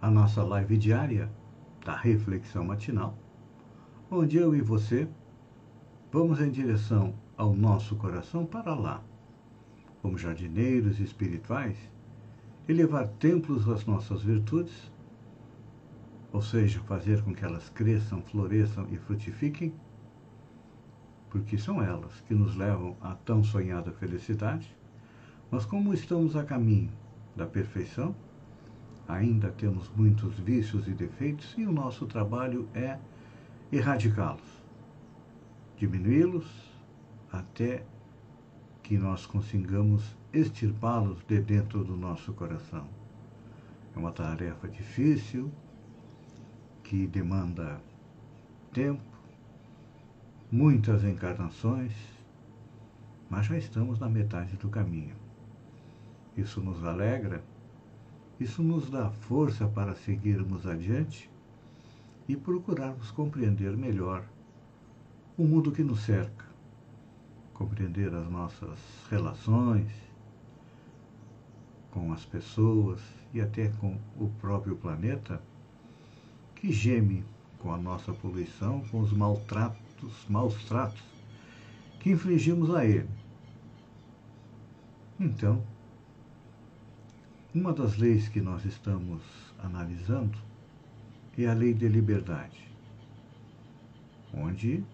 à 0.00 0.10
nossa 0.10 0.42
live 0.42 0.76
diária 0.76 1.30
da 1.84 1.96
Reflexão 1.96 2.64
Matinal, 2.64 3.16
onde 4.10 4.36
eu 4.36 4.54
e 4.54 4.60
você 4.60 5.08
vamos 6.10 6.40
em 6.40 6.50
direção 6.50 7.14
ao 7.36 7.54
nosso 7.54 7.96
coração 7.96 8.46
para 8.46 8.74
lá, 8.74 9.02
como 10.00 10.18
jardineiros 10.18 11.00
espirituais, 11.00 11.76
elevar 12.68 13.08
templos 13.08 13.68
às 13.68 13.84
nossas 13.84 14.22
virtudes, 14.22 14.92
ou 16.32 16.42
seja, 16.42 16.80
fazer 16.80 17.22
com 17.22 17.34
que 17.34 17.44
elas 17.44 17.68
cresçam, 17.70 18.22
floresçam 18.22 18.86
e 18.90 18.96
frutifiquem 18.96 19.72
porque 21.30 21.58
são 21.58 21.82
elas 21.82 22.20
que 22.22 22.34
nos 22.34 22.56
levam 22.56 22.96
à 23.00 23.14
tão 23.14 23.42
sonhada 23.44 23.92
felicidade, 23.92 24.74
mas 25.50 25.64
como 25.64 25.94
estamos 25.94 26.36
a 26.36 26.44
caminho 26.44 26.90
da 27.36 27.46
perfeição, 27.46 28.14
ainda 29.08 29.50
temos 29.50 29.90
muitos 29.96 30.38
vícios 30.38 30.86
e 30.86 30.92
defeitos 30.92 31.54
e 31.56 31.64
o 31.64 31.72
nosso 31.72 32.06
trabalho 32.06 32.68
é 32.74 32.98
erradicá-los, 33.72 34.62
diminuí-los 35.78 36.46
até 37.32 37.82
que 38.82 38.98
nós 38.98 39.26
consigamos 39.26 40.16
extirpá-los 40.32 41.18
de 41.26 41.40
dentro 41.40 41.82
do 41.82 41.96
nosso 41.96 42.32
coração. 42.34 42.86
É 43.96 43.98
uma 43.98 44.12
tarefa 44.12 44.68
difícil 44.68 45.50
que 46.84 47.06
demanda 47.06 47.80
tempo, 48.72 49.02
muitas 50.50 51.04
encarnações, 51.04 51.92
mas 53.28 53.46
já 53.46 53.58
estamos 53.58 53.98
na 53.98 54.08
metade 54.08 54.56
do 54.56 54.68
caminho. 54.68 55.16
Isso 56.36 56.60
nos 56.60 56.82
alegra, 56.84 57.42
isso 58.40 58.62
nos 58.62 58.88
dá 58.88 59.10
força 59.10 59.66
para 59.66 59.94
seguirmos 59.94 60.66
adiante 60.66 61.28
e 62.28 62.36
procurarmos 62.36 63.10
compreender 63.10 63.76
melhor 63.76 64.24
o 65.36 65.44
mundo 65.44 65.72
que 65.72 65.82
nos 65.82 66.00
cerca, 66.00 66.44
compreender 67.54 68.14
as 68.14 68.30
nossas 68.30 68.78
relações 69.10 69.90
com 71.90 72.12
as 72.12 72.24
pessoas 72.24 73.00
e 73.32 73.40
até 73.40 73.68
com 73.68 73.98
o 74.16 74.28
próprio 74.40 74.76
planeta, 74.76 75.42
que 76.54 76.72
geme 76.72 77.24
com 77.58 77.72
a 77.72 77.78
nossa 77.78 78.12
poluição, 78.12 78.82
com 78.90 79.00
os 79.00 79.12
maltratos 79.12 80.26
maus 80.28 80.54
tratos 80.64 81.02
que 81.98 82.10
infligimos 82.10 82.74
a 82.74 82.84
ele. 82.84 83.08
Então, 85.18 85.62
uma 87.54 87.72
das 87.72 87.96
leis 87.96 88.28
que 88.28 88.40
nós 88.40 88.64
estamos 88.66 89.22
analisando 89.58 90.38
é 91.36 91.46
a 91.46 91.54
lei 91.54 91.72
de 91.72 91.88
liberdade, 91.88 92.68
onde 94.34 94.84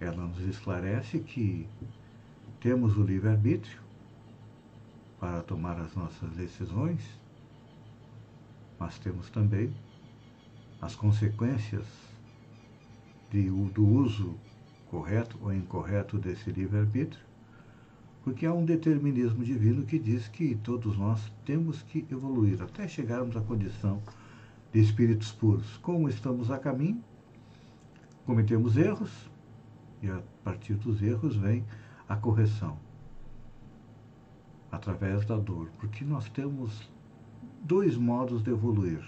ela 0.00 0.26
nos 0.26 0.40
esclarece 0.40 1.20
que 1.20 1.68
temos 2.58 2.96
o 2.96 3.02
livre-arbítrio 3.02 3.78
para 5.20 5.42
tomar 5.42 5.78
as 5.78 5.94
nossas 5.94 6.30
decisões, 6.32 7.00
mas 8.78 8.98
temos 8.98 9.30
também 9.30 9.72
as 10.80 10.96
consequências 10.96 11.86
de, 13.30 13.50
do 13.50 13.86
uso 13.86 14.34
correto 14.90 15.38
ou 15.42 15.52
incorreto 15.52 16.18
desse 16.18 16.50
livre-arbítrio, 16.50 17.29
porque 18.22 18.44
há 18.44 18.52
um 18.52 18.64
determinismo 18.64 19.42
divino 19.42 19.84
que 19.84 19.98
diz 19.98 20.28
que 20.28 20.54
todos 20.56 20.96
nós 20.96 21.32
temos 21.44 21.82
que 21.82 22.06
evoluir 22.10 22.62
até 22.62 22.86
chegarmos 22.86 23.36
à 23.36 23.40
condição 23.40 24.02
de 24.72 24.80
espíritos 24.80 25.32
puros. 25.32 25.78
Como 25.78 26.08
estamos 26.08 26.50
a 26.50 26.58
caminho, 26.58 27.02
cometemos 28.26 28.76
erros 28.76 29.30
e 30.02 30.08
a 30.08 30.22
partir 30.44 30.74
dos 30.74 31.02
erros 31.02 31.36
vem 31.36 31.64
a 32.08 32.16
correção 32.16 32.76
através 34.70 35.24
da 35.24 35.36
dor, 35.36 35.68
porque 35.78 36.04
nós 36.04 36.28
temos 36.28 36.88
dois 37.62 37.96
modos 37.96 38.42
de 38.42 38.50
evoluir: 38.50 39.02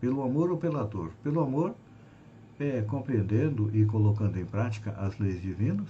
pelo 0.00 0.22
amor 0.22 0.50
ou 0.50 0.56
pela 0.56 0.84
dor. 0.84 1.10
Pelo 1.22 1.40
amor, 1.40 1.74
é, 2.58 2.82
compreendendo 2.82 3.74
e 3.76 3.84
colocando 3.84 4.38
em 4.38 4.44
prática 4.44 4.92
as 4.92 5.18
leis 5.18 5.40
divinas, 5.40 5.88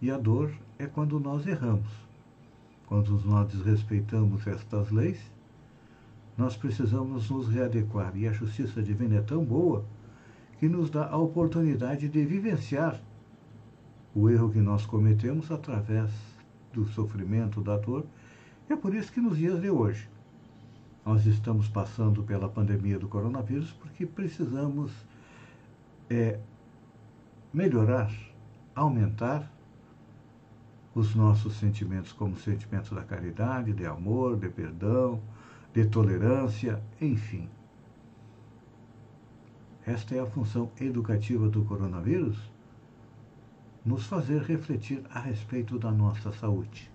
e 0.00 0.10
a 0.10 0.18
dor 0.18 0.52
é 0.78 0.86
quando 0.86 1.18
nós 1.20 1.46
erramos. 1.46 1.90
Quando 2.86 3.18
nós 3.24 3.52
desrespeitamos 3.52 4.46
estas 4.46 4.90
leis, 4.90 5.18
nós 6.36 6.56
precisamos 6.56 7.30
nos 7.30 7.48
readequar, 7.48 8.16
e 8.16 8.26
a 8.26 8.32
justiça 8.32 8.82
divina 8.82 9.16
é 9.16 9.22
tão 9.22 9.44
boa 9.44 9.84
que 10.58 10.68
nos 10.68 10.90
dá 10.90 11.08
a 11.08 11.16
oportunidade 11.16 12.08
de 12.08 12.24
vivenciar 12.24 13.00
o 14.14 14.28
erro 14.28 14.50
que 14.50 14.60
nós 14.60 14.84
cometemos 14.86 15.50
através 15.50 16.10
do 16.72 16.84
sofrimento, 16.86 17.60
da 17.60 17.76
dor. 17.76 18.04
É 18.68 18.76
por 18.76 18.94
isso 18.94 19.12
que 19.12 19.20
nos 19.20 19.36
dias 19.36 19.60
de 19.60 19.70
hoje 19.70 20.08
nós 21.04 21.26
estamos 21.26 21.68
passando 21.68 22.22
pela 22.22 22.48
pandemia 22.48 22.98
do 22.98 23.08
coronavírus, 23.08 23.72
porque 23.72 24.06
precisamos 24.06 24.92
é 26.08 26.38
melhorar, 27.52 28.12
aumentar 28.74 29.50
os 30.94 31.14
nossos 31.14 31.56
sentimentos 31.56 32.12
como 32.12 32.36
sentimentos 32.36 32.90
da 32.90 33.02
caridade, 33.02 33.72
de 33.72 33.84
amor, 33.84 34.36
de 34.36 34.48
perdão, 34.48 35.20
de 35.72 35.84
tolerância, 35.86 36.80
enfim. 37.00 37.48
Esta 39.84 40.14
é 40.14 40.20
a 40.20 40.26
função 40.26 40.70
educativa 40.80 41.48
do 41.48 41.64
coronavírus, 41.64 42.38
nos 43.84 44.06
fazer 44.06 44.40
refletir 44.42 45.02
a 45.10 45.18
respeito 45.18 45.78
da 45.78 45.90
nossa 45.90 46.32
saúde. 46.32 46.90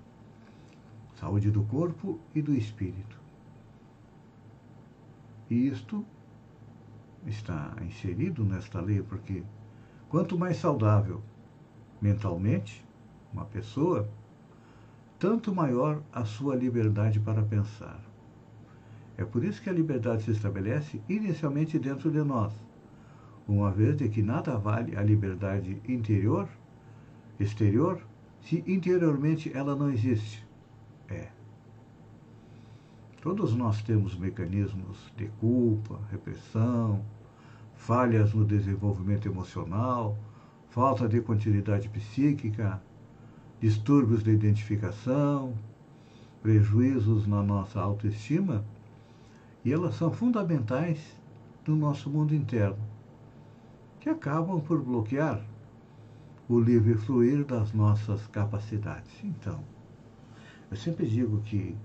Saúde 1.20 1.52
do 1.52 1.64
corpo 1.64 2.20
e 2.34 2.42
do 2.42 2.54
espírito. 2.56 3.20
E 5.50 5.68
isto 5.68 6.06
está 7.28 7.76
inserido 7.82 8.44
nesta 8.44 8.80
lei, 8.80 9.04
porque 9.04 9.44
quanto 10.08 10.38
mais 10.38 10.58
saudável 10.58 11.22
mentalmente 12.02 12.84
uma 13.34 13.46
pessoa, 13.46 14.10
tanto 15.18 15.54
maior 15.54 16.02
a 16.12 16.26
sua 16.26 16.56
liberdade 16.56 17.20
para 17.20 17.44
pensar. 17.44 18.00
É 19.18 19.26
por 19.26 19.44
isso 19.44 19.62
que 19.62 19.70
a 19.70 19.74
liberdade 19.74 20.24
se 20.24 20.32
estabelece 20.32 21.02
inicialmente 21.10 21.78
dentro 21.78 22.10
de 22.10 22.24
nós, 22.24 22.54
uma 23.48 23.70
vez 23.70 23.98
de 23.98 24.08
que 24.08 24.22
nada 24.22 24.58
vale 24.58 24.96
a 24.96 25.02
liberdade 25.02 25.82
interior, 25.88 26.48
exterior, 27.40 28.02
se 28.42 28.64
interiormente 28.66 29.52
ela 29.54 29.76
não 29.76 29.90
existe. 29.92 30.48
É. 31.10 31.28
Todos 33.22 33.54
nós 33.54 33.82
temos 33.82 34.18
mecanismos 34.18 35.12
de 35.18 35.28
culpa, 35.40 36.00
repressão, 36.10 37.04
falhas 37.76 38.34
no 38.34 38.46
desenvolvimento 38.46 39.28
emocional, 39.28 40.18
falta 40.70 41.10
de 41.10 41.20
continuidade 41.20 41.90
psíquica, 41.90 42.82
distúrbios 43.60 44.24
de 44.24 44.32
identificação, 44.32 45.54
prejuízos 46.42 47.28
na 47.28 47.44
nossa 47.44 47.80
autoestima, 47.80 48.64
e 49.66 49.74
elas 49.74 49.96
são 49.96 50.12
fundamentais 50.12 51.00
no 51.68 51.76
nosso 51.76 52.10
mundo 52.10 52.34
interno, 52.34 52.80
que 54.00 54.10
acabam 54.10 54.62
por 54.62 54.82
bloquear 54.82 55.42
o 56.48 56.60
livre 56.60 56.96
fluir 56.96 57.46
das 57.46 57.74
nossas 57.74 58.26
capacidades. 58.28 59.12
Então, 59.24 59.60
eu 60.72 60.78
sempre 60.78 61.06
digo 61.06 61.42
que 61.42 61.76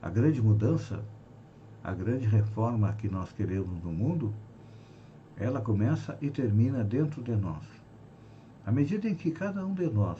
a 0.00 0.08
grande 0.08 0.40
mudança, 0.40 1.04
a 1.82 1.92
grande 1.92 2.26
reforma 2.26 2.92
que 2.92 3.08
nós 3.08 3.32
queremos 3.32 3.82
no 3.82 3.90
mundo, 3.90 4.32
ela 5.36 5.60
começa 5.60 6.16
e 6.22 6.30
termina 6.30 6.84
dentro 6.84 7.22
de 7.22 7.34
nós. 7.34 7.64
À 8.64 8.70
medida 8.70 9.08
em 9.08 9.14
que 9.14 9.30
cada 9.30 9.64
um 9.66 9.74
de 9.74 9.88
nós 9.90 10.18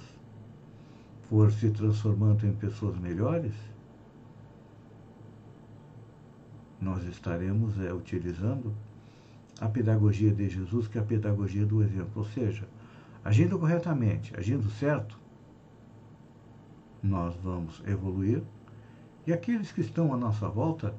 for 1.28 1.52
se 1.52 1.70
transformando 1.70 2.46
em 2.46 2.52
pessoas 2.52 2.98
melhores, 2.98 3.52
nós 6.80 7.04
estaremos 7.04 7.78
é, 7.80 7.92
utilizando 7.92 8.72
a 9.60 9.68
pedagogia 9.68 10.32
de 10.32 10.48
Jesus, 10.48 10.86
que 10.86 10.98
é 10.98 11.00
a 11.00 11.04
pedagogia 11.04 11.66
do 11.66 11.82
exemplo. 11.82 12.12
Ou 12.16 12.24
seja, 12.24 12.68
agindo 13.24 13.58
corretamente, 13.58 14.34
agindo 14.38 14.70
certo, 14.70 15.18
nós 17.02 17.34
vamos 17.42 17.82
evoluir 17.86 18.42
e 19.26 19.32
aqueles 19.32 19.70
que 19.70 19.82
estão 19.82 20.14
à 20.14 20.16
nossa 20.16 20.48
volta, 20.48 20.94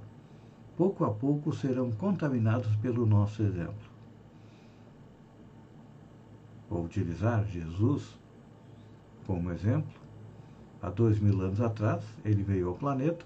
pouco 0.78 1.04
a 1.04 1.12
pouco 1.12 1.52
serão 1.52 1.92
contaminados 1.92 2.76
pelo 2.76 3.06
nosso 3.06 3.42
exemplo. 3.42 3.90
Vou 6.70 6.86
utilizar 6.86 7.44
Jesus 7.46 8.18
como 9.26 9.52
exemplo. 9.52 9.99
Há 10.82 10.90
dois 10.90 11.20
mil 11.20 11.42
anos 11.42 11.60
atrás, 11.60 12.04
ele 12.24 12.42
veio 12.42 12.70
ao 12.70 12.76
planeta, 12.76 13.26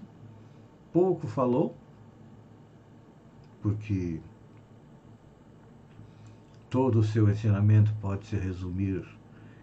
pouco 0.92 1.26
falou, 1.26 1.76
porque 3.62 4.20
todo 6.68 6.98
o 6.98 7.04
seu 7.04 7.30
ensinamento 7.30 7.94
pode 8.00 8.26
se 8.26 8.36
resumir 8.36 9.06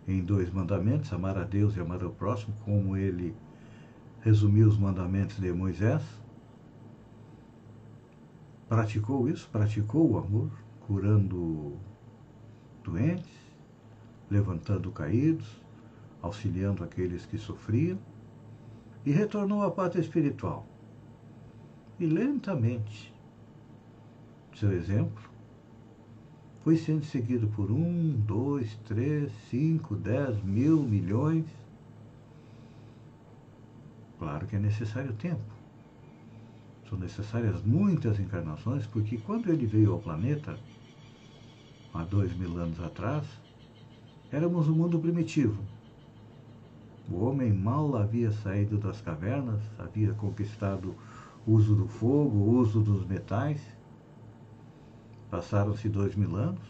em 0.08 0.24
dois 0.24 0.50
mandamentos, 0.52 1.12
amar 1.12 1.38
a 1.38 1.44
Deus 1.44 1.76
e 1.76 1.80
amar 1.80 2.02
ao 2.02 2.12
próximo, 2.12 2.56
como 2.64 2.96
ele 2.96 3.36
resumiu 4.22 4.68
os 4.68 4.78
mandamentos 4.78 5.38
de 5.38 5.52
Moisés. 5.52 6.02
Praticou 8.70 9.28
isso, 9.28 9.50
praticou 9.52 10.12
o 10.12 10.18
amor, 10.18 10.50
curando 10.88 11.78
doentes, 12.84 13.30
levantando 14.30 14.92
caídos, 14.92 15.61
auxiliando 16.21 16.83
aqueles 16.83 17.25
que 17.25 17.38
sofriam, 17.38 17.97
e 19.06 19.12
retornou 19.12 19.63
à 19.63 19.71
pátria 19.71 20.01
espiritual. 20.01 20.68
E 22.00 22.06
lentamente, 22.06 23.13
seu 24.56 24.71
exemplo 24.71 25.29
foi 26.63 26.77
sendo 26.77 27.03
seguido 27.06 27.47
por 27.47 27.71
um, 27.71 28.12
dois, 28.25 28.75
três, 28.85 29.31
cinco, 29.50 29.95
dez, 29.95 30.41
mil, 30.44 30.83
milhões. 30.83 31.45
Claro 34.19 34.45
que 34.45 34.56
é 34.56 34.59
necessário 34.59 35.13
tempo. 35.13 35.41
São 36.88 37.00
necessárias 37.00 37.63
muitas 37.63 38.19
encarnações, 38.19 38.85
porque 38.85 39.18
quando 39.18 39.51
ele 39.51 39.65
veio 39.65 39.94
ao 39.94 40.00
planeta, 40.00 40.59
há 41.94 42.03
dois 42.03 42.35
mil 42.38 42.57
anos 42.57 42.79
atrás, 42.79 43.25
éramos 44.31 44.68
um 44.68 44.75
mundo 44.75 45.00
primitivo. 45.00 45.63
O 47.12 47.25
homem 47.25 47.52
mal 47.52 47.98
havia 47.98 48.31
saído 48.31 48.78
das 48.78 49.02
cavernas, 49.02 49.62
havia 49.78 50.13
conquistado 50.13 50.96
o 51.46 51.52
uso 51.52 51.75
do 51.75 51.86
fogo, 51.86 52.38
o 52.38 52.50
uso 52.52 52.80
dos 52.80 53.06
metais. 53.06 53.62
Passaram-se 55.30 55.90
dois 55.90 56.16
mil 56.16 56.36
anos, 56.38 56.62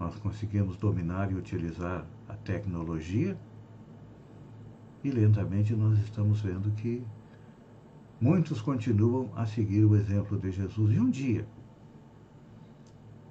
nós 0.00 0.16
conseguimos 0.16 0.76
dominar 0.78 1.30
e 1.30 1.34
utilizar 1.34 2.06
a 2.26 2.34
tecnologia. 2.34 3.38
E 5.04 5.10
lentamente 5.10 5.76
nós 5.76 5.98
estamos 5.98 6.40
vendo 6.40 6.70
que 6.72 7.04
muitos 8.18 8.62
continuam 8.62 9.30
a 9.36 9.44
seguir 9.44 9.84
o 9.84 9.94
exemplo 9.94 10.38
de 10.38 10.50
Jesus. 10.50 10.96
E 10.96 10.98
um 10.98 11.10
dia 11.10 11.46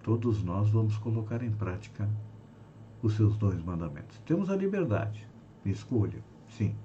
todos 0.04 0.42
nós 0.42 0.70
vamos 0.70 0.98
colocar 0.98 1.44
em 1.44 1.52
prática 1.52 2.08
os 3.02 3.16
seus 3.16 3.38
dois 3.38 3.62
mandamentos. 3.64 4.18
Temos 4.26 4.50
a 4.50 4.56
liberdade 4.56 5.28
de 5.64 5.72
escolha, 5.72 6.24
sim, 6.50 6.76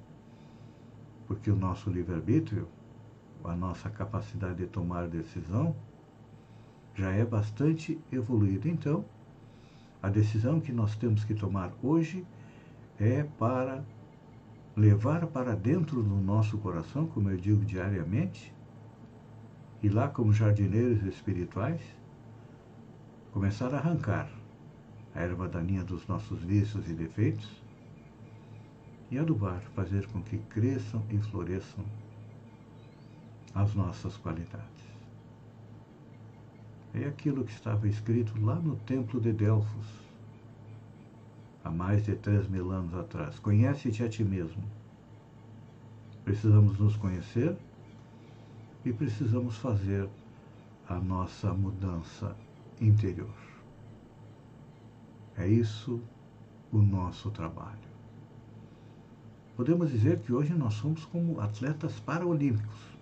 porque 1.27 1.51
o 1.51 1.57
nosso 1.57 1.91
livre-arbítrio, 1.91 2.69
a 3.45 3.57
nossa 3.57 3.89
capacidade 3.91 4.57
de 4.57 4.67
tomar 4.67 5.09
decisão, 5.09 5.75
já 6.95 7.11
é 7.11 7.25
bastante 7.25 7.99
evoluído. 8.11 8.69
Então, 8.69 9.05
a 10.03 10.09
decisão 10.09 10.61
que 10.61 10.73
nós 10.73 10.95
temos 10.97 11.25
que 11.25 11.35
tomar 11.35 11.73
hoje 11.83 12.27
é 12.99 13.25
para 13.39 13.83
levar 14.77 15.27
para 15.27 15.55
dentro 15.55 16.03
do 16.03 16.17
nosso 16.17 16.59
coração, 16.59 17.07
como 17.07 17.31
eu 17.31 17.37
digo 17.37 17.65
diariamente, 17.65 18.53
e 19.83 19.89
lá 19.89 20.09
como 20.09 20.33
jardineiros 20.33 21.03
espirituais, 21.05 21.81
começar 23.33 23.75
a 23.75 23.79
arrancar 23.79 24.29
a 25.15 25.21
erva 25.21 25.49
daninha 25.49 25.85
dos 25.85 26.07
nossos 26.07 26.43
vícios 26.43 26.89
e 26.89 26.93
defeitos 26.93 27.49
e 29.11 29.19
adubar, 29.19 29.61
fazer 29.75 30.07
com 30.07 30.23
que 30.23 30.39
cresçam 30.39 31.03
e 31.11 31.19
floresçam 31.19 31.85
as 33.55 33.75
nossas 33.75 34.17
qualidades. 34.17 34.83
É 36.95 37.05
aquilo 37.05 37.45
que 37.45 37.53
estava 37.53 37.87
escrito 37.89 38.33
lá 38.43 38.55
no 38.55 38.77
templo 38.77 39.21
de 39.21 39.33
Delfos, 39.33 39.87
há 41.65 41.71
mais 41.71 42.05
de 42.05 42.15
três 42.17 42.49
mil 42.49 42.71
anos 42.71 42.95
atrás. 42.95 43.39
Conhece-te 43.39 44.03
a 44.03 44.09
ti 44.09 44.25
mesmo. 44.25 44.63
Precisamos 46.25 46.79
nos 46.79 46.97
conhecer 46.97 47.57
e 48.85 48.93
precisamos 48.93 49.57
fazer 49.57 50.09
a 50.89 50.97
nossa 50.97 51.53
mudança 51.53 52.37
interior. 52.81 53.52
É 55.37 55.47
isso 55.47 56.01
o 56.73 56.79
nosso 56.79 57.31
trabalho. 57.31 57.79
Podemos 59.57 59.91
dizer 59.91 60.21
que 60.21 60.33
hoje 60.33 60.55
nós 60.55 60.75
somos 60.75 61.05
como 61.05 61.41
atletas 61.41 62.01
paraolímpicos. 62.01 62.93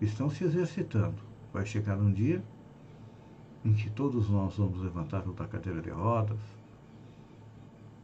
Estão 0.00 0.28
se 0.28 0.44
exercitando 0.44 1.34
Vai 1.54 1.64
chegar 1.64 1.96
um 1.96 2.12
dia 2.12 2.42
em 3.64 3.72
que 3.72 3.88
todos 3.88 4.28
nós 4.28 4.56
vamos 4.56 4.80
levantar 4.80 5.22
da 5.22 5.46
cadeira 5.46 5.80
de 5.80 5.88
rodas, 5.88 6.40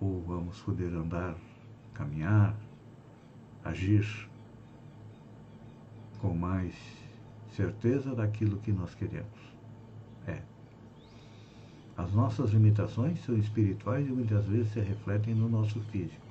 ou 0.01 0.23
vamos 0.23 0.61
poder 0.61 0.95
andar, 0.95 1.35
caminhar, 1.93 2.55
agir 3.65 4.31
com 6.21 6.33
mais 6.33 6.73
certeza 7.49 8.15
daquilo 8.15 8.59
que 8.59 8.71
nós 8.71 8.95
queremos. 8.95 9.57
É. 10.29 10.41
As 12.01 12.15
nossas 12.15 12.53
limitações 12.53 13.23
são 13.27 13.37
espirituais 13.37 14.09
e 14.09 14.11
muitas 14.11 14.47
vezes 14.47 14.73
se 14.73 14.81
refletem 14.81 15.35
no 15.35 15.51
nosso 15.51 15.79
físico. 15.93 16.27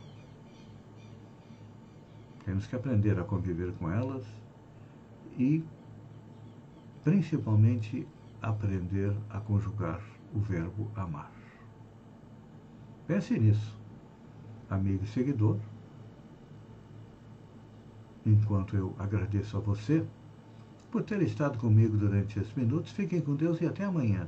Temos 2.44 2.66
que 2.66 2.76
aprender 2.76 3.20
a 3.20 3.24
conviver 3.24 3.72
com 3.74 3.92
elas 3.92 4.26
e 5.38 5.64
principalmente 7.04 8.08
aprender 8.42 9.14
a 9.30 9.40
conjugar 9.40 10.02
o 10.34 10.40
verbo 10.40 10.90
amar. 10.96 11.32
Pense 13.06 13.38
nisso, 13.38 13.78
amigo 14.72 15.04
e 15.04 15.08
seguidor. 15.08 15.60
Enquanto 18.26 18.76
eu 18.76 18.96
agradeço 18.98 19.56
a 19.56 19.60
você 19.60 20.04
por 20.90 21.04
ter 21.04 21.22
estado 21.22 21.60
comigo 21.60 21.96
durante 21.96 22.40
esses 22.40 22.56
minutos, 22.56 22.92
fiquem 22.92 23.22
com 23.22 23.36
Deus 23.36 23.62
e 23.62 23.68
até 23.68 23.86
amanhã, 23.86 24.28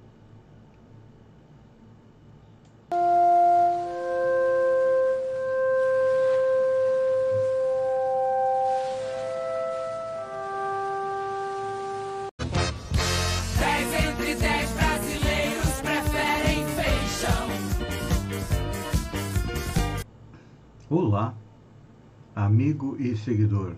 Amigo 22.71 22.95
e 22.97 23.17
seguidor. 23.17 23.73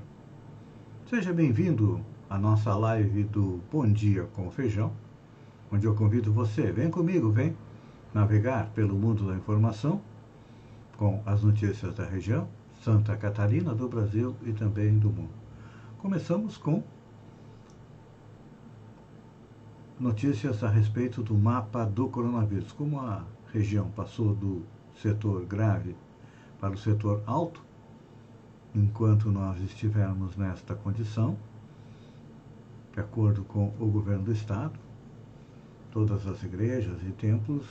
Seja 1.10 1.34
bem-vindo 1.34 2.00
à 2.30 2.38
nossa 2.38 2.76
live 2.76 3.24
do 3.24 3.60
Bom 3.72 3.92
Dia 3.92 4.26
com 4.36 4.52
Feijão, 4.52 4.94
onde 5.72 5.88
eu 5.88 5.96
convido 5.96 6.32
você, 6.32 6.72
vem 6.72 6.92
comigo, 6.92 7.32
vem 7.32 7.58
navegar 8.14 8.70
pelo 8.76 8.96
mundo 8.96 9.26
da 9.26 9.36
informação 9.36 10.00
com 10.96 11.24
as 11.26 11.42
notícias 11.42 11.96
da 11.96 12.06
região, 12.06 12.48
Santa 12.84 13.18
Catarina, 13.18 13.74
do 13.74 13.90
Brasil 13.90 14.36
e 14.44 14.54
também 14.54 15.00
do 15.00 15.10
mundo. 15.10 15.34
Começamos 15.98 16.56
com 16.56 16.84
notícias 20.00 20.64
a 20.64 20.70
respeito 20.70 21.24
do 21.24 21.34
mapa 21.34 21.84
do 21.84 22.10
coronavírus. 22.10 22.72
Como 22.72 23.00
a 23.00 23.24
região 23.52 23.90
passou 23.90 24.36
do 24.36 24.62
setor 25.02 25.46
grave 25.46 25.96
para 26.60 26.76
o 26.76 26.78
setor 26.78 27.24
alto, 27.26 27.73
enquanto 28.76 29.30
nós 29.30 29.62
estivermos 29.62 30.36
nesta 30.36 30.74
condição, 30.74 31.38
de 32.94 33.00
acordo 33.00 33.44
com 33.44 33.74
o 33.80 33.88
governo 33.88 34.24
do 34.24 34.32
Estado, 34.32 34.80
todas 35.92 36.26
as 36.28 36.44
igrejas 36.44 37.02
e 37.04 37.12
templos 37.12 37.66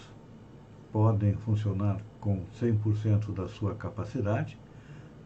podem 0.93 1.35
funcionar 1.35 2.01
com 2.21 2.45
100% 2.61 3.33
da 3.33 3.49
sua 3.49 3.75
capacidade, 3.75 4.59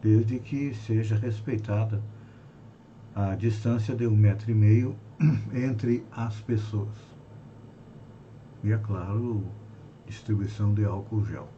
desde 0.01 0.39
que 0.39 0.73
seja 0.73 1.15
respeitada 1.15 2.01
a 3.13 3.35
distância 3.35 3.95
de 3.95 4.07
um 4.07 4.15
metro 4.15 4.49
e 4.49 4.55
meio 4.55 4.95
entre 5.53 6.05
as 6.11 6.39
pessoas. 6.41 6.95
E, 8.63 8.71
é 8.71 8.77
claro, 8.77 9.43
distribuição 10.05 10.73
de 10.73 10.85
álcool 10.85 11.25
gel. 11.25 11.49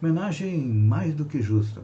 Homenagem 0.00 0.64
mais 0.66 1.14
do 1.14 1.24
que 1.24 1.42
justa. 1.42 1.82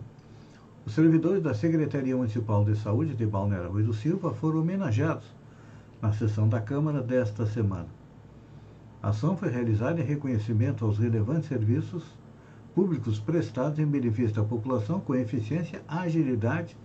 Os 0.87 0.93
servidores 0.93 1.43
da 1.43 1.55
Secretaria 1.55 2.15
Municipal 2.15 2.63
de 2.63 2.77
Saúde 2.77 3.15
de 3.15 3.25
Balneário 3.25 3.71
Rui 3.71 3.83
do 3.83 3.95
Silva 3.95 4.35
foram 4.35 4.61
homenageados 4.61 5.27
na 6.01 6.13
sessão 6.13 6.47
da 6.47 6.61
Câmara 6.61 7.01
desta 7.01 7.47
semana. 7.47 7.89
A 9.03 9.09
ação 9.09 9.35
foi 9.35 9.49
realizada 9.49 10.03
em 10.03 10.05
reconhecimento 10.05 10.85
aos 10.85 10.99
relevantes 10.99 11.49
serviços 11.49 12.05
públicos 12.75 13.19
prestados 13.19 13.79
em 13.79 13.87
benefício 13.87 14.35
da 14.37 14.45
população 14.45 15.01
com 15.01 15.15
eficiência, 15.15 15.81
agilidade 15.89 16.77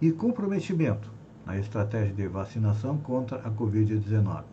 e 0.00 0.10
comprometimento 0.10 1.10
na 1.44 1.58
estratégia 1.58 2.14
de 2.14 2.26
vacinação 2.26 2.96
contra 2.96 3.36
a 3.38 3.50
Covid-19. 3.50 4.44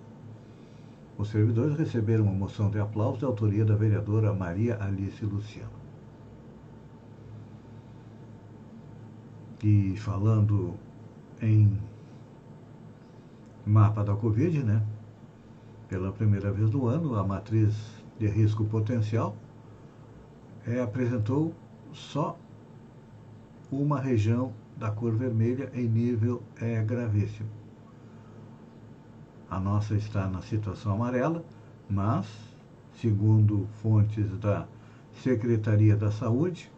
Os 1.18 1.30
servidores 1.30 1.78
receberam 1.78 2.26
uma 2.26 2.34
moção 2.34 2.70
de 2.70 2.80
aplauso 2.80 3.20
de 3.20 3.26
autoria 3.26 3.64
da 3.64 3.76
vereadora 3.76 4.34
Maria 4.34 4.78
Alice 4.82 5.24
Luciano. 5.24 5.80
E 9.64 9.96
falando 9.98 10.76
em 11.42 11.80
mapa 13.66 14.04
da 14.04 14.16
Covid, 14.16 14.64
né? 14.64 14.82
Pela 15.88 16.12
primeira 16.12 16.52
vez 16.52 16.70
do 16.70 16.88
ano, 16.88 17.16
a 17.16 17.24
matriz 17.24 17.76
de 18.18 18.28
risco 18.28 18.66
potencial 18.66 19.36
é, 20.66 20.82
apresentou 20.82 21.54
só 21.94 22.38
uma 23.72 24.00
região 24.00 24.54
da 24.78 24.90
cor 24.90 25.14
vermelha 25.16 25.72
em 25.74 25.88
nível 25.88 26.42
é, 26.60 26.82
gravíssimo. 26.84 27.50
A 29.50 29.60
nossa 29.60 29.96
está 29.96 30.28
na 30.28 30.42
situação 30.42 30.94
amarela, 30.94 31.44
mas, 31.90 32.26
segundo 32.96 33.68
fontes 33.82 34.26
da 34.40 34.66
Secretaria 35.14 35.96
da 35.96 36.10
Saúde, 36.10 36.72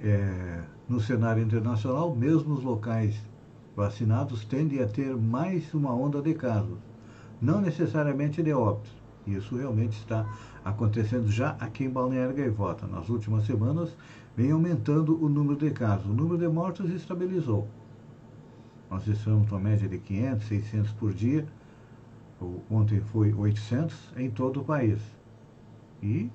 é, 0.00 0.62
no 0.88 1.00
cenário 1.00 1.42
internacional, 1.42 2.14
mesmo 2.14 2.54
os 2.54 2.62
locais 2.62 3.14
vacinados 3.76 4.44
tendem 4.44 4.80
a 4.80 4.88
ter 4.88 5.14
mais 5.16 5.72
uma 5.74 5.94
onda 5.94 6.22
de 6.22 6.34
casos, 6.34 6.78
não 7.40 7.60
necessariamente 7.60 8.42
de 8.42 8.52
óbitos. 8.52 8.90
Isso 9.26 9.56
realmente 9.56 9.98
está 9.98 10.26
acontecendo 10.64 11.30
já 11.30 11.50
aqui 11.60 11.84
em 11.84 11.90
Balneário 11.90 12.34
Gaivota. 12.34 12.86
Nas 12.86 13.10
últimas 13.10 13.44
semanas, 13.44 13.94
vem 14.34 14.50
aumentando 14.50 15.22
o 15.22 15.28
número 15.28 15.58
de 15.58 15.70
casos. 15.70 16.06
O 16.06 16.14
número 16.14 16.38
de 16.38 16.48
mortos 16.48 16.90
estabilizou. 16.90 17.68
Nós 18.90 19.06
estamos 19.06 19.50
uma 19.52 19.60
média 19.60 19.86
de 19.86 19.98
500, 19.98 20.48
600 20.48 20.92
por 20.92 21.12
dia. 21.12 21.46
Ontem 22.70 23.00
foi 23.00 23.34
800 23.34 24.14
em 24.16 24.30
todo 24.30 24.60
o 24.60 24.64
país. 24.64 24.98
E 26.02 26.30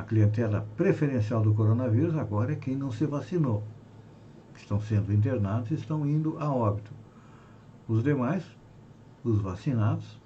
a 0.00 0.02
clientela 0.02 0.66
preferencial 0.76 1.42
do 1.42 1.52
coronavírus 1.52 2.16
agora 2.16 2.52
é 2.52 2.56
quem 2.56 2.74
não 2.74 2.90
se 2.90 3.04
vacinou. 3.04 3.62
Estão 4.56 4.80
sendo 4.80 5.12
internados 5.12 5.70
e 5.70 5.74
estão 5.74 6.06
indo 6.06 6.38
a 6.38 6.52
óbito. 6.52 6.90
Os 7.86 8.02
demais, 8.02 8.42
os 9.22 9.40
vacinados, 9.40 10.18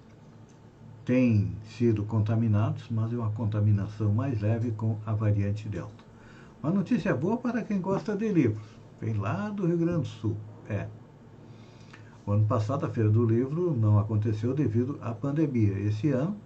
têm 1.04 1.56
sido 1.76 2.04
contaminados, 2.04 2.88
mas 2.88 3.12
é 3.12 3.16
uma 3.16 3.30
contaminação 3.32 4.12
mais 4.12 4.40
leve 4.40 4.70
com 4.72 4.96
a 5.04 5.12
variante 5.12 5.68
Delta. 5.68 6.04
Uma 6.62 6.72
notícia 6.72 7.14
boa 7.14 7.36
para 7.36 7.62
quem 7.62 7.80
gosta 7.80 8.16
de 8.16 8.28
livros. 8.28 8.64
Vem 9.00 9.14
lá 9.14 9.50
do 9.50 9.66
Rio 9.66 9.76
Grande 9.76 10.02
do 10.02 10.06
Sul. 10.06 10.36
É. 10.68 10.86
O 12.24 12.32
ano 12.32 12.46
passado 12.46 12.86
a 12.86 12.88
Feira 12.88 13.10
do 13.10 13.26
Livro 13.26 13.76
não 13.76 13.98
aconteceu 13.98 14.54
devido 14.54 14.98
à 15.02 15.12
pandemia. 15.12 15.78
Esse 15.80 16.10
ano, 16.10 16.36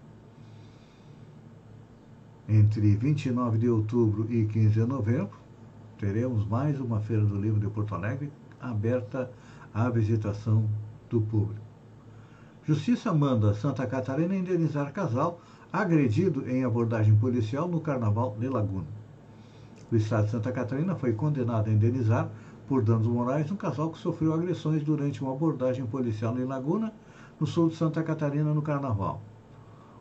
entre 2.48 2.96
29 2.96 3.58
de 3.58 3.68
outubro 3.68 4.26
e 4.32 4.46
15 4.46 4.70
de 4.70 4.84
novembro, 4.86 5.36
teremos 5.98 6.46
mais 6.46 6.80
uma 6.80 6.98
Feira 7.00 7.22
do 7.22 7.36
Livro 7.36 7.60
de 7.60 7.68
Porto 7.68 7.94
Alegre 7.94 8.32
aberta 8.58 9.30
à 9.74 9.90
visitação 9.90 10.64
do 11.10 11.20
público. 11.20 11.60
Justiça 12.64 13.12
manda 13.12 13.52
Santa 13.52 13.86
Catarina 13.86 14.34
indenizar 14.34 14.92
casal 14.92 15.40
agredido 15.70 16.48
em 16.48 16.64
abordagem 16.64 17.14
policial 17.16 17.68
no 17.68 17.80
Carnaval 17.80 18.34
de 18.40 18.48
Laguna. 18.48 18.86
O 19.92 19.96
Estado 19.96 20.24
de 20.24 20.30
Santa 20.30 20.50
Catarina 20.50 20.94
foi 20.94 21.12
condenado 21.12 21.68
a 21.68 21.72
indenizar 21.72 22.30
por 22.66 22.82
danos 22.82 23.06
morais 23.06 23.50
um 23.50 23.56
casal 23.56 23.90
que 23.90 23.98
sofreu 23.98 24.32
agressões 24.32 24.82
durante 24.82 25.22
uma 25.22 25.32
abordagem 25.32 25.84
policial 25.86 26.38
em 26.38 26.44
Laguna, 26.44 26.92
no 27.38 27.46
sul 27.46 27.68
de 27.68 27.76
Santa 27.76 28.02
Catarina, 28.02 28.52
no 28.54 28.62
Carnaval. 28.62 29.20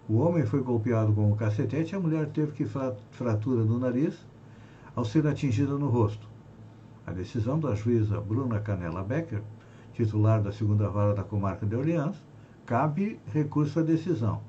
O 0.09 0.19
homem 0.19 0.45
foi 0.45 0.61
golpeado 0.61 1.11
com 1.11 1.29
um 1.29 1.35
cacetete 1.35 1.93
e 1.93 1.97
a 1.97 1.99
mulher 1.99 2.27
teve 2.27 2.53
que 2.53 2.65
fratura 3.11 3.65
no 3.65 3.77
nariz 3.77 4.15
ao 4.95 5.03
ser 5.03 5.27
atingida 5.27 5.73
no 5.73 5.89
rosto. 5.89 6.25
A 7.05 7.11
decisão 7.11 7.59
da 7.59 7.75
juíza 7.75 8.21
Bruna 8.21 8.61
Canela 8.61 9.03
Becker, 9.03 9.41
titular 9.93 10.41
da 10.41 10.53
segunda 10.53 10.89
vara 10.89 11.13
da 11.13 11.23
comarca 11.23 11.65
de 11.65 11.75
Orleans, 11.75 12.15
cabe 12.65 13.19
recurso 13.33 13.81
à 13.81 13.83
decisão. 13.83 14.41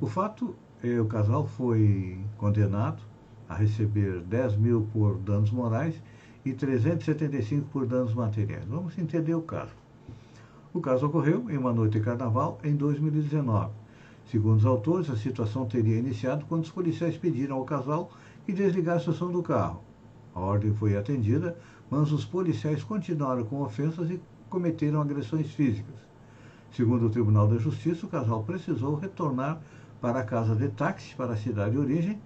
O 0.00 0.06
fato 0.08 0.52
é 0.82 1.00
o 1.00 1.06
casal 1.06 1.46
foi 1.46 2.18
condenado 2.36 3.00
a 3.48 3.54
receber 3.54 4.20
10 4.22 4.56
mil 4.56 4.88
por 4.92 5.16
danos 5.18 5.52
morais 5.52 5.94
e 6.44 6.52
375 6.52 7.68
por 7.68 7.86
danos 7.86 8.14
materiais. 8.14 8.64
Vamos 8.64 8.98
entender 8.98 9.34
o 9.34 9.42
caso. 9.42 9.70
O 10.74 10.80
caso 10.80 11.06
ocorreu 11.06 11.48
em 11.48 11.56
uma 11.56 11.72
noite 11.72 11.98
de 11.98 12.04
carnaval 12.04 12.58
em 12.64 12.74
2019. 12.74 13.81
Segundo 14.26 14.58
os 14.58 14.66
autores, 14.66 15.10
a 15.10 15.16
situação 15.16 15.66
teria 15.66 15.98
iniciado 15.98 16.46
quando 16.46 16.62
os 16.62 16.70
policiais 16.70 17.16
pediram 17.16 17.56
ao 17.56 17.64
casal 17.64 18.10
que 18.46 18.52
desligasse 18.52 19.10
o 19.10 19.12
som 19.12 19.30
do 19.30 19.42
carro. 19.42 19.82
A 20.34 20.40
ordem 20.40 20.72
foi 20.74 20.96
atendida, 20.96 21.56
mas 21.90 22.10
os 22.12 22.24
policiais 22.24 22.82
continuaram 22.82 23.44
com 23.44 23.60
ofensas 23.60 24.10
e 24.10 24.20
cometeram 24.48 25.00
agressões 25.00 25.50
físicas. 25.52 25.94
Segundo 26.70 27.06
o 27.06 27.10
Tribunal 27.10 27.46
da 27.46 27.58
Justiça, 27.58 28.06
o 28.06 28.08
casal 28.08 28.42
precisou 28.44 28.94
retornar 28.94 29.60
para 30.00 30.20
a 30.20 30.24
casa 30.24 30.56
de 30.56 30.68
táxi 30.68 31.14
para 31.14 31.34
a 31.34 31.36
cidade 31.36 31.72
de 31.72 31.78
origem, 31.78 32.18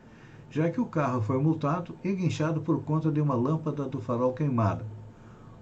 já 0.50 0.70
que 0.70 0.80
o 0.80 0.86
carro 0.86 1.20
foi 1.20 1.38
multado 1.38 1.96
e 2.04 2.12
guinchado 2.12 2.60
por 2.60 2.82
conta 2.84 3.10
de 3.10 3.20
uma 3.20 3.34
lâmpada 3.34 3.88
do 3.88 4.00
farol 4.00 4.32
queimada. 4.32 4.86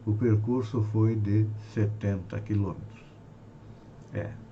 O 0.06 0.12
percurso 0.12 0.82
foi 0.92 1.16
de 1.16 1.46
70 1.72 2.38
quilômetros. 2.40 3.02
É. 4.12 4.43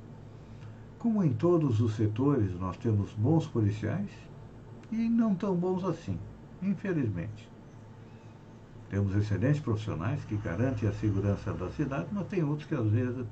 Como 1.02 1.24
em 1.24 1.32
todos 1.32 1.80
os 1.80 1.96
setores 1.96 2.54
nós 2.60 2.76
temos 2.76 3.10
bons 3.14 3.44
policiais 3.48 4.08
e 4.92 5.08
não 5.08 5.34
tão 5.34 5.52
bons 5.52 5.82
assim, 5.82 6.16
infelizmente. 6.62 7.50
Temos 8.88 9.12
excelentes 9.16 9.60
profissionais 9.60 10.24
que 10.26 10.36
garantem 10.36 10.88
a 10.88 10.92
segurança 10.92 11.52
da 11.54 11.68
cidade, 11.70 12.06
mas 12.12 12.28
tem 12.28 12.44
outros 12.44 12.68
que 12.68 12.76
às 12.76 12.86
vezes 12.86 13.26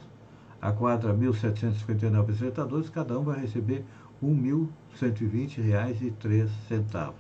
A 0.63 0.71
quadra, 0.71 1.13
1.759 1.13 2.21
apresentadores, 2.21 2.89
cada 2.89 3.19
um 3.19 3.25
vai 3.25 3.41
receber 3.41 3.85
R$ 4.23 4.29
1.120,03. 4.29 7.13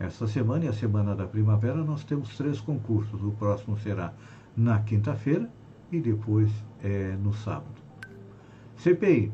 Esta 0.00 0.26
semana 0.26 0.64
e 0.64 0.68
a 0.68 0.72
semana 0.72 1.14
da 1.14 1.28
primavera 1.28 1.84
nós 1.84 2.02
temos 2.02 2.36
três 2.36 2.60
concursos. 2.60 3.22
O 3.22 3.30
próximo 3.30 3.78
será 3.78 4.12
na 4.56 4.80
quinta-feira 4.80 5.48
e 5.90 6.00
depois 6.00 6.50
é, 6.82 7.16
no 7.22 7.32
sábado. 7.32 7.80
CPI. 8.76 9.32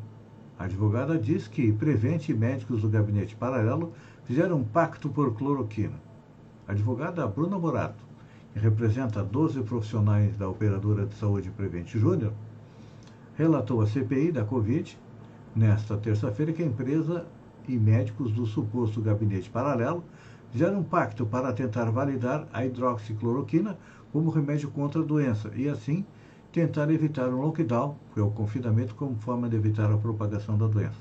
A 0.59 0.65
advogada 0.65 1.19
diz 1.19 1.47
que 1.47 1.71
prevente 1.73 2.33
médicos 2.33 2.81
do 2.81 2.89
gabinete 2.89 3.37
paralelo 3.37 3.93
fizeram 4.25 4.57
um 4.57 4.65
pacto 4.65 5.09
por 5.09 5.35
cloroquina. 5.35 6.01
A 6.67 6.73
advogada 6.73 7.27
Bruna 7.27 7.59
Morato, 7.59 8.03
que 8.53 8.59
representa 8.59 9.23
12 9.23 9.63
profissionais 9.63 10.37
da 10.37 10.49
operadora 10.49 11.05
de 11.05 11.15
saúde 11.15 11.51
Prevent 11.51 11.89
Júnior, 11.89 12.33
relatou 13.37 13.83
à 13.83 13.87
CPI 13.87 14.33
da 14.33 14.45
Covid, 14.45 14.99
nesta 15.55 15.97
terça-feira, 15.97 16.53
que 16.53 16.63
a 16.63 16.67
empresa 16.67 17.27
e 17.69 17.77
médicos 17.77 18.33
do 18.33 18.47
suposto 18.47 19.01
gabinete 19.01 19.51
paralelo 19.51 20.03
fizeram 20.51 20.81
um 20.81 20.83
pacto 20.83 21.27
para 21.27 21.53
tentar 21.53 21.91
validar 21.91 22.49
a 22.53 22.65
hidroxicloroquina 22.65 23.77
como 24.13 24.31
remédio 24.31 24.71
contra 24.71 25.03
a 25.03 25.05
doença 25.05 25.51
e, 25.55 25.69
assim, 25.69 26.05
tentar 26.57 26.91
evitar 26.91 27.29
um 27.29 27.43
lockdown, 27.43 27.97
que 28.15 28.19
é 28.19 28.23
o 28.23 28.31
confinamento, 28.31 28.95
como 28.95 29.15
forma 29.17 29.47
de 29.47 29.57
evitar 29.57 29.93
a 29.93 29.99
propagação 29.99 30.57
da 30.57 30.67
doença. 30.67 30.97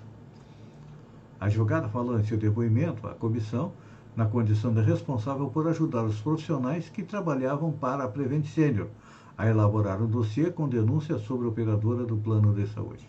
A 1.40 1.50
falou 1.88 2.20
em 2.20 2.26
seu 2.26 2.38
depoimento 2.38 3.08
à 3.08 3.14
comissão 3.14 3.72
na 4.18 4.26
condição 4.26 4.74
de 4.74 4.82
responsável 4.82 5.50
por 5.50 5.66
ajudar 5.70 6.04
os 6.04 6.20
profissionais 6.20 6.90
que 6.90 7.04
trabalhavam 7.04 7.72
para 7.72 8.04
a 8.04 8.08
Prevent 8.10 8.46
Senior 8.48 8.90
a 9.38 9.48
elaborar 9.48 10.02
um 10.02 10.08
dossiê 10.08 10.52
com 10.52 10.68
denúncias 10.68 11.22
sobre 11.22 11.46
a 11.46 11.50
operadora 11.50 12.04
do 12.04 12.18
plano 12.18 12.54
de 12.54 12.68
saúde. 12.68 13.08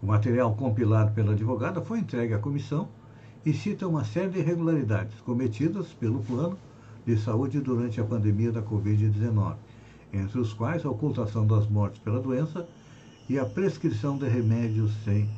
O 0.00 0.06
material 0.06 0.54
compilado 0.54 1.10
pela 1.10 1.32
advogada 1.32 1.80
foi 1.80 1.98
entregue 1.98 2.34
à 2.34 2.38
comissão 2.38 2.86
e 3.44 3.52
cita 3.52 3.88
uma 3.88 4.04
série 4.04 4.30
de 4.30 4.38
irregularidades 4.38 5.20
cometidas 5.22 5.88
pelo 5.88 6.20
plano 6.20 6.56
de 7.04 7.16
saúde 7.16 7.58
durante 7.58 8.00
a 8.00 8.04
pandemia 8.04 8.52
da 8.52 8.62
Covid-19, 8.62 9.56
entre 10.12 10.38
os 10.38 10.52
quais 10.52 10.84
a 10.84 10.90
ocultação 10.90 11.46
das 11.46 11.66
mortes 11.68 12.00
pela 12.00 12.20
doença 12.20 12.66
e 13.28 13.38
a 13.38 13.44
prescrição 13.44 14.16
de 14.16 14.26
remédios 14.26 14.92
sem 15.04 15.28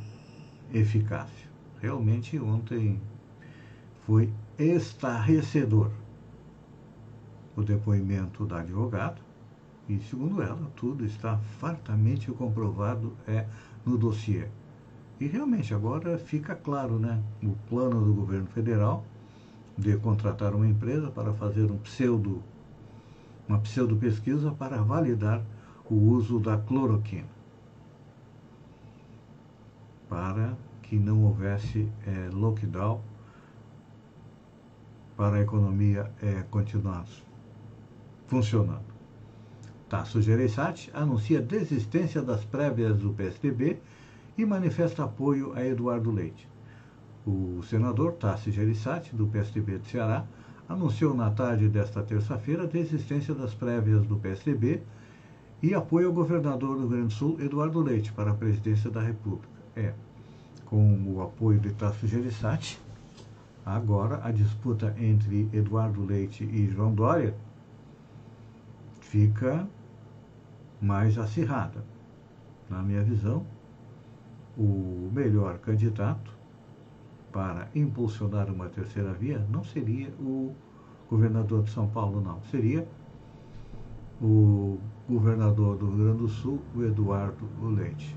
eficácia. 0.72 1.48
Realmente, 1.80 2.38
ontem 2.38 3.00
foi 4.06 4.32
estarrecedor 4.58 5.90
o 7.56 7.62
depoimento 7.62 8.46
da 8.46 8.60
advogada 8.60 9.18
e, 9.88 9.98
segundo 10.08 10.42
ela, 10.42 10.70
tudo 10.76 11.04
está 11.04 11.38
fartamente 11.58 12.30
comprovado 12.30 13.12
é, 13.26 13.46
no 13.84 13.98
dossiê. 13.98 14.46
E 15.18 15.26
realmente 15.26 15.74
agora 15.74 16.16
fica 16.16 16.54
claro, 16.54 16.98
né? 16.98 17.20
O 17.42 17.50
plano 17.68 18.04
do 18.04 18.14
governo 18.14 18.46
federal 18.46 19.04
de 19.76 19.96
contratar 19.96 20.54
uma 20.54 20.66
empresa 20.66 21.10
para 21.10 21.32
fazer 21.34 21.70
um 21.70 21.78
pseudo, 21.78 22.42
uma 23.50 23.58
pseudo 23.58 23.96
pesquisa 23.96 24.52
para 24.52 24.80
validar 24.80 25.42
o 25.90 25.94
uso 25.96 26.38
da 26.38 26.56
cloroquina. 26.56 27.26
Para 30.08 30.56
que 30.84 30.96
não 30.96 31.24
houvesse 31.24 31.88
é, 32.06 32.30
lockdown 32.32 33.00
para 35.16 35.38
a 35.38 35.40
economia 35.40 36.08
é, 36.22 36.44
continuar 36.48 37.04
funcionando. 38.28 38.88
Tasso 39.88 40.22
Gereissati 40.22 40.88
anuncia 40.94 41.42
desistência 41.42 42.22
das 42.22 42.44
prévias 42.44 42.98
do 42.98 43.12
PSDB 43.12 43.80
e 44.38 44.46
manifesta 44.46 45.02
apoio 45.02 45.52
a 45.54 45.66
Eduardo 45.66 46.12
Leite. 46.12 46.48
O 47.26 47.60
senador 47.64 48.12
Tasso 48.12 48.52
Gereissati, 48.52 49.14
do 49.14 49.26
PSDB 49.26 49.80
de 49.80 49.88
Ceará, 49.88 50.24
anunciou 50.70 51.12
na 51.12 51.28
tarde 51.32 51.68
desta 51.68 52.00
terça-feira 52.00 52.62
a 52.62 52.66
desistência 52.66 53.34
das 53.34 53.52
prévias 53.52 54.06
do 54.06 54.16
PSDB 54.16 54.80
e 55.60 55.74
apoio 55.74 56.06
ao 56.06 56.12
governador 56.12 56.76
do 56.76 56.82
Rio 56.82 56.88
Grande 56.88 57.06
do 57.08 57.12
Sul, 57.12 57.40
Eduardo 57.40 57.80
Leite, 57.80 58.12
para 58.12 58.30
a 58.30 58.34
presidência 58.34 58.88
da 58.88 59.00
República. 59.00 59.48
É, 59.74 59.92
com 60.64 60.96
o 61.08 61.20
apoio 61.22 61.58
de 61.58 61.72
Tasso 61.72 62.06
Gereissati, 62.06 62.78
agora 63.66 64.20
a 64.22 64.30
disputa 64.30 64.94
entre 64.96 65.48
Eduardo 65.52 66.04
Leite 66.04 66.44
e 66.44 66.70
João 66.70 66.94
Dória 66.94 67.34
fica 69.00 69.68
mais 70.80 71.18
acirrada. 71.18 71.84
Na 72.68 72.80
minha 72.80 73.02
visão, 73.02 73.44
o 74.56 75.10
melhor 75.12 75.58
candidato 75.58 76.39
para 77.32 77.68
impulsionar 77.74 78.50
uma 78.50 78.68
terceira 78.68 79.12
via 79.12 79.44
não 79.50 79.62
seria 79.64 80.10
o 80.20 80.54
governador 81.08 81.62
de 81.64 81.70
São 81.70 81.88
Paulo, 81.88 82.20
não. 82.20 82.40
Seria 82.50 82.86
o 84.20 84.78
governador 85.08 85.76
do 85.76 85.86
Rio 85.86 86.04
Grande 86.04 86.18
do 86.18 86.28
Sul, 86.28 86.60
o 86.74 86.82
Eduardo 86.82 87.46
Leite. 87.62 88.16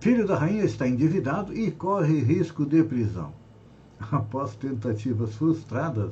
Filho 0.00 0.26
da 0.26 0.36
rainha 0.36 0.64
está 0.64 0.88
endividado 0.88 1.54
e 1.54 1.70
corre 1.70 2.20
risco 2.20 2.64
de 2.64 2.82
prisão. 2.82 3.32
Após 4.10 4.54
tentativas 4.56 5.34
frustradas, 5.34 6.10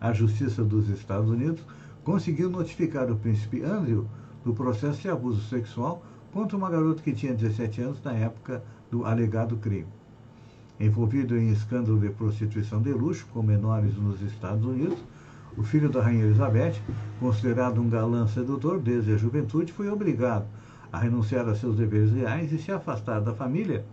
a 0.00 0.12
Justiça 0.12 0.62
dos 0.62 0.88
Estados 0.88 1.28
Unidos 1.28 1.60
conseguiu 2.04 2.48
notificar 2.48 3.10
o 3.10 3.16
príncipe 3.16 3.62
Andrew 3.62 4.06
do 4.44 4.54
processo 4.54 5.00
de 5.00 5.08
abuso 5.08 5.42
sexual 5.48 6.04
contra 6.34 6.56
uma 6.56 6.68
garota 6.68 7.00
que 7.00 7.12
tinha 7.12 7.32
17 7.32 7.80
anos 7.80 8.02
na 8.02 8.12
época 8.12 8.60
do 8.90 9.06
alegado 9.06 9.56
crime. 9.56 9.86
Envolvido 10.80 11.38
em 11.38 11.52
escândalo 11.52 11.96
de 12.00 12.10
prostituição 12.10 12.82
de 12.82 12.92
luxo 12.92 13.24
com 13.32 13.40
menores 13.40 13.94
nos 13.94 14.20
Estados 14.20 14.64
Unidos, 14.64 14.98
o 15.56 15.62
filho 15.62 15.88
da 15.88 16.02
Rainha 16.02 16.24
Elizabeth, 16.24 16.74
considerado 17.20 17.80
um 17.80 17.88
galã 17.88 18.26
sedutor 18.26 18.80
desde 18.80 19.12
a 19.12 19.16
juventude, 19.16 19.72
foi 19.72 19.88
obrigado 19.88 20.44
a 20.92 20.98
renunciar 20.98 21.48
a 21.48 21.54
seus 21.54 21.76
deveres 21.76 22.10
reais 22.12 22.52
e 22.52 22.58
se 22.58 22.72
afastar 22.72 23.20
da 23.20 23.32
família 23.32 23.84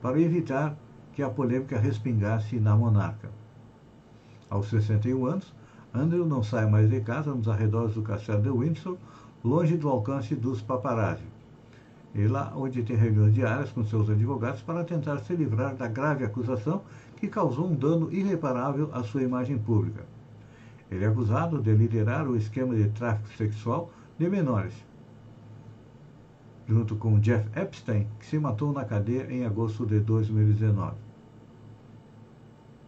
para 0.00 0.18
evitar 0.18 0.74
que 1.12 1.22
a 1.22 1.28
polêmica 1.28 1.78
respingasse 1.78 2.58
na 2.58 2.74
monarca. 2.74 3.28
Aos 4.48 4.70
61 4.70 5.26
anos, 5.26 5.54
Andrew 5.92 6.24
não 6.24 6.42
sai 6.42 6.64
mais 6.64 6.88
de 6.88 7.02
casa 7.02 7.34
nos 7.34 7.46
arredores 7.46 7.94
do 7.94 8.00
castelo 8.00 8.40
de 8.40 8.48
Windsor, 8.48 8.96
longe 9.44 9.76
do 9.76 9.90
alcance 9.90 10.34
dos 10.34 10.62
paparazzi. 10.62 11.34
E 12.14 12.28
lá 12.28 12.52
onde 12.54 12.82
tem 12.82 12.96
reuniões 12.96 13.34
diárias 13.34 13.72
com 13.72 13.84
seus 13.84 14.08
advogados 14.08 14.62
para 14.62 14.84
tentar 14.84 15.18
se 15.18 15.34
livrar 15.34 15.74
da 15.74 15.88
grave 15.88 16.24
acusação 16.24 16.82
que 17.16 17.26
causou 17.26 17.66
um 17.66 17.74
dano 17.74 18.12
irreparável 18.12 18.88
à 18.92 19.02
sua 19.02 19.22
imagem 19.22 19.58
pública. 19.58 20.06
Ele 20.90 21.04
é 21.04 21.08
acusado 21.08 21.60
de 21.60 21.74
liderar 21.74 22.28
o 22.28 22.36
esquema 22.36 22.74
de 22.76 22.88
tráfico 22.90 23.36
sexual 23.36 23.90
de 24.16 24.28
menores, 24.28 24.74
junto 26.68 26.94
com 26.94 27.18
Jeff 27.18 27.48
Epstein, 27.58 28.06
que 28.20 28.26
se 28.26 28.38
matou 28.38 28.72
na 28.72 28.84
cadeia 28.84 29.26
em 29.28 29.44
agosto 29.44 29.84
de 29.84 29.98
2019. 29.98 30.94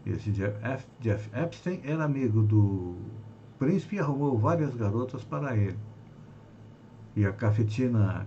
Esse 0.07 0.31
Jeff, 0.31 0.87
Jeff 1.01 1.29
Epstein 1.37 1.81
era 1.83 2.05
amigo 2.05 2.43
do 2.43 2.95
príncipe 3.59 3.97
e 3.97 3.99
arrumou 3.99 4.39
várias 4.39 4.77
garotas 4.77 5.25
para 5.25 5.57
ele. 5.57 5.77
E 7.17 7.27
a 7.27 7.33
cafetina 7.33 8.25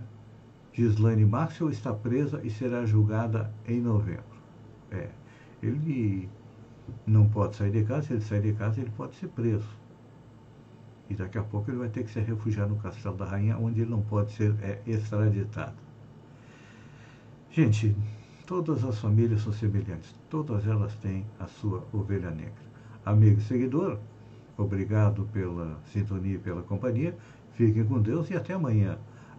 Gislaine 0.72 1.24
Maxwell 1.24 1.70
está 1.70 1.92
presa 1.92 2.40
e 2.44 2.50
será 2.50 2.84
julgada 2.84 3.52
em 3.66 3.80
novembro. 3.80 4.24
É, 4.90 5.08
ele 5.62 6.28
não 7.06 7.28
pode 7.28 7.56
sair 7.56 7.70
de 7.70 7.84
casa, 7.84 8.06
se 8.06 8.12
ele 8.12 8.22
sair 8.22 8.42
de 8.42 8.52
casa, 8.52 8.80
ele 8.80 8.90
pode 8.96 9.16
ser 9.16 9.28
preso. 9.28 9.68
E 11.08 11.14
daqui 11.14 11.38
a 11.38 11.42
pouco 11.42 11.70
ele 11.70 11.78
vai 11.78 11.88
ter 11.88 12.04
que 12.04 12.10
se 12.10 12.20
refugiar 12.20 12.68
no 12.68 12.76
Castelo 12.76 13.16
da 13.16 13.24
Rainha, 13.24 13.58
onde 13.58 13.80
ele 13.80 13.90
não 13.90 14.02
pode 14.02 14.32
ser 14.32 14.54
é, 14.62 14.80
extraditado. 14.86 15.74
Gente, 17.50 17.96
Todas 18.50 18.82
as 18.82 18.98
famílias 18.98 19.42
são 19.42 19.52
semelhantes, 19.52 20.12
todas 20.28 20.66
elas 20.66 20.92
têm 20.96 21.24
a 21.38 21.46
sua 21.46 21.86
ovelha 21.92 22.32
negra. 22.32 22.64
Amigo 23.06 23.38
e 23.38 23.44
seguidor, 23.44 23.96
obrigado 24.58 25.22
pela 25.32 25.78
sintonia 25.92 26.34
e 26.34 26.38
pela 26.38 26.60
companhia. 26.60 27.16
Fiquem 27.52 27.84
com 27.84 28.02
Deus 28.02 28.28
e 28.28 28.34
até 28.34 28.54
amanhã, 28.54 28.98